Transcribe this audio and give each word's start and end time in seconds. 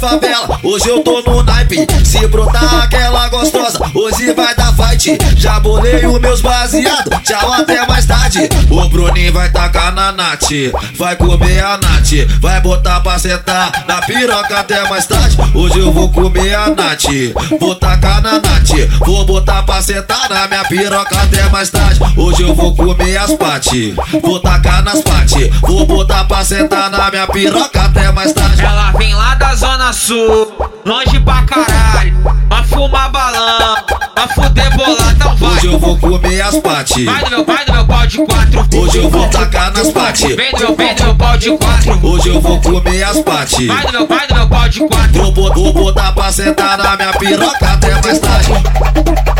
favela, 0.00 0.58
hoje 0.62 0.88
eu 0.88 1.02
tô 1.02 1.20
no 1.20 1.42
naipe. 1.42 1.86
Se 2.04 2.26
brotar 2.26 2.84
aquela 2.84 3.28
gostosa, 3.28 3.78
hoje 3.94 4.32
vai 4.32 4.54
dar 4.54 4.72
fight. 4.74 5.18
Já 5.36 5.60
bolei 5.60 6.06
os 6.06 6.18
meus 6.18 6.40
baseados, 6.40 7.20
tchau 7.22 7.52
até 7.52 7.86
mais 7.86 7.89
O 8.70 8.88
Bruninho 8.88 9.32
vai 9.32 9.50
tacar 9.50 9.92
na 9.92 10.12
Nath, 10.12 10.50
vai 10.96 11.16
comer 11.16 11.64
a 11.64 11.76
Nath. 11.78 12.28
Vai 12.40 12.60
botar 12.60 13.00
pra 13.00 13.18
sentar 13.18 13.84
na 13.88 14.00
piroca 14.02 14.60
até 14.60 14.88
mais 14.88 15.06
tarde. 15.06 15.36
Hoje 15.52 15.78
eu 15.78 15.92
vou 15.92 16.08
comer 16.12 16.54
a 16.54 16.68
Nath, 16.68 17.06
vou 17.58 17.74
tacar 17.74 18.22
na 18.22 18.34
Nath. 18.34 18.70
Vou 19.04 19.24
botar 19.26 19.64
pra 19.64 19.82
sentar 19.82 20.28
na 20.30 20.46
minha 20.46 20.64
piroca 20.64 21.20
até 21.20 21.48
mais 21.48 21.70
tarde. 21.70 22.00
Hoje 22.16 22.42
eu 22.42 22.54
vou 22.54 22.74
comer 22.74 23.16
as 23.16 23.32
pati, 23.32 23.96
vou 24.22 24.38
tacar 24.38 24.82
nas 24.84 25.02
pati. 25.02 25.48
Vou 25.62 25.84
botar 25.84 26.24
pra 26.24 26.44
sentar 26.44 26.88
na 26.88 27.10
minha 27.10 27.26
piroca 27.26 27.82
até 27.82 28.12
mais 28.12 28.32
tarde. 28.32 28.64
Ela 28.64 28.92
vem 28.92 29.12
lá 29.14 29.34
da 29.34 29.54
zona 29.56 29.92
sul, 29.92 30.52
longe 30.86 31.18
pra 31.20 31.42
caralho. 31.42 32.16
Vai 32.48 32.64
fumar 32.64 33.10
balão, 33.10 33.76
vai 34.14 34.28
fuder 34.28 34.76
boladão, 34.76 35.18
vai. 35.18 35.29
Hoje 35.60 35.74
eu 35.74 35.78
vou 35.78 35.98
comer 35.98 36.40
as 36.40 36.56
pati. 36.56 37.04
Vai 37.04 37.22
do 37.22 37.28
meu 37.28 37.44
pai, 37.44 37.66
do 37.66 37.72
meu 37.74 37.86
pau 37.86 38.06
de 38.06 38.16
quatro. 38.16 38.66
Hoje 38.80 38.96
eu 38.96 39.10
vou 39.10 39.28
tacar 39.28 39.70
nas 39.74 39.92
pati. 39.92 40.32
Vem 40.32 40.52
do 40.52 40.58
meu 40.58 40.74
do 40.74 41.04
meu 41.04 41.14
pau 41.14 41.36
de 41.36 41.50
quatro. 41.50 42.06
Hoje 42.06 42.28
eu 42.30 42.40
vou 42.40 42.58
comer 42.62 43.02
as 43.02 43.18
pati. 43.18 43.66
Vai 43.66 43.84
do 43.84 43.92
meu 43.92 44.06
pai, 44.06 44.26
do 44.26 44.34
meu 44.36 44.48
pau 44.48 44.68
de 44.70 44.80
quatro. 44.80 45.32
Vou, 45.32 45.52
vou 45.52 45.72
botar 45.74 46.12
pra 46.12 46.32
sentar 46.32 46.78
na 46.78 46.96
minha 46.96 47.12
piroca 47.12 47.72
até 47.72 48.00
mais 48.00 48.18
tarde. 48.20 49.39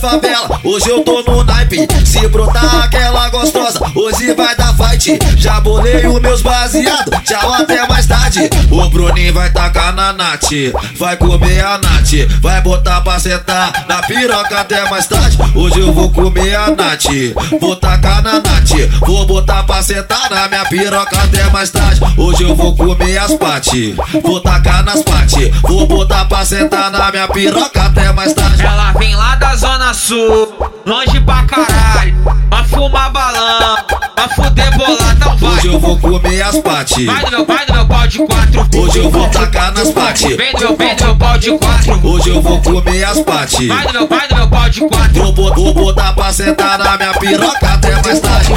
Favela, 0.00 0.60
hoje 0.64 0.88
eu 0.88 1.02
tô 1.04 1.22
no 1.22 1.44
naipe. 1.44 1.86
Se 2.04 2.26
brotar 2.28 2.84
aquela 2.84 3.28
gostosa, 3.28 3.80
hoje 3.94 4.32
vai 4.34 4.56
dar 4.56 4.74
fight. 4.74 5.18
Já 5.36 5.60
bolei 5.60 6.06
os 6.06 6.20
meus 6.20 6.40
baseados, 6.40 7.18
tchau 7.24 7.52
até 7.52 7.86
mais 7.86 8.06
tarde. 8.06 8.48
O 8.70 8.88
Bruninho 8.88 9.34
vai 9.34 9.50
tacar 9.50 9.94
na 9.94 10.12
Nath, 10.12 10.50
vai 10.96 11.16
comer 11.16 11.60
a 11.64 11.78
Nath. 11.78 12.10
Vai 12.40 12.60
botar 12.62 13.02
pra 13.02 13.18
sentar 13.18 13.84
na 13.88 14.02
piroca 14.02 14.60
até 14.60 14.88
mais 14.88 15.06
tarde. 15.06 15.38
Hoje 15.54 15.80
eu 15.80 15.92
vou 15.92 16.10
comer 16.10 16.54
a 16.54 16.70
Nath, 16.70 17.06
vou 17.60 17.76
tacar 17.76 18.22
na 18.22 18.34
Nath. 18.34 18.70
Vou 19.06 19.26
botar 19.26 19.62
pra 19.64 19.82
sentar 19.82 20.30
na 20.30 20.48
minha 20.48 20.64
piroca 20.64 21.18
até 21.22 21.44
mais 21.50 21.70
tarde. 21.70 22.00
Hoje 22.16 22.42
eu 22.42 22.56
vou 22.56 22.74
comer 22.74 23.18
as 23.18 23.34
pati, 23.34 23.94
vou 24.22 24.40
tacar 24.40 24.82
nas 24.84 25.02
pati. 25.02 25.50
Vou 25.62 25.86
botar 25.86 26.24
pra 26.24 26.44
sentar 26.44 26.90
na 26.90 27.10
minha 27.10 27.28
piroca 27.28 27.82
até 27.82 28.12
mais 28.12 28.32
tarde. 28.32 28.62
Ela 28.64 28.92
vem 29.90 29.94
sul, 29.94 30.54
longe 30.86 31.20
pra 31.20 31.42
caralho. 31.44 32.14
Vai 32.48 32.64
fumar 32.64 33.10
balão, 33.10 33.76
vai 34.16 34.28
fuder 34.28 34.76
boladão, 34.76 35.36
vai. 35.36 35.50
Hoje 35.50 35.66
eu 35.66 35.80
vou 35.80 35.98
comer 35.98 36.42
as 36.42 36.58
pati. 36.58 37.06
Vai 37.06 37.24
do 37.24 37.30
meu 37.30 37.44
pai, 37.46 37.66
do 37.66 37.72
meu 37.74 37.86
pau 37.86 38.06
de 38.06 38.18
quatro. 38.18 38.68
Hoje 38.80 38.98
eu 38.98 39.10
vou 39.10 39.28
tacar 39.28 39.72
nas 39.72 39.90
pati. 39.90 40.34
Vem 40.34 40.52
do 40.52 40.58
meu 40.60 40.76
pé, 40.76 40.94
do 40.94 41.04
meu 41.06 41.16
pau 41.16 41.38
de 41.38 41.50
quatro. 41.58 42.06
Hoje 42.08 42.28
eu 42.30 42.40
vou 42.42 42.60
comer 42.62 43.04
as 43.04 43.20
pati. 43.20 43.66
Vai 43.68 43.86
do 43.86 43.92
meu 43.92 44.06
pai, 44.06 44.28
do 44.28 44.34
meu 44.36 44.48
pau 44.48 44.68
de 44.68 44.80
quatro. 44.80 45.22
Vou, 45.22 45.32
bot- 45.32 45.54
vou 45.56 45.74
botar 45.74 46.12
pra 46.12 46.32
sentar 46.32 46.78
na 46.78 46.96
minha 46.96 47.12
piroca 47.14 47.68
até 47.68 48.02
mais 48.02 48.20
tarde. 48.20 48.52